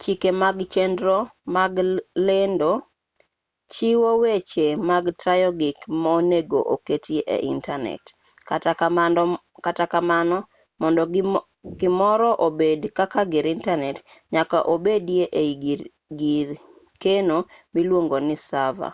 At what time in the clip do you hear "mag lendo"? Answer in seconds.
1.54-2.70